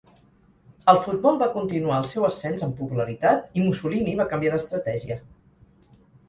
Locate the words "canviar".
4.33-4.55